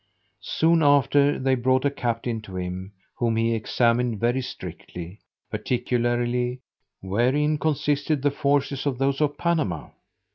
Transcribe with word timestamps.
Soon 0.57 0.81
after 0.81 1.37
they 1.37 1.53
brought 1.53 1.85
a 1.85 1.91
captain 1.91 2.41
to 2.41 2.55
him, 2.57 2.91
whom 3.17 3.35
he 3.35 3.53
examined 3.53 4.19
very 4.19 4.41
strictly; 4.41 5.19
particularly, 5.51 6.59
wherein 7.01 7.59
consisted 7.59 8.23
the 8.23 8.31
forces 8.31 8.87
of 8.87 8.97
those 8.97 9.21
of 9.21 9.37
Panama? 9.37 9.89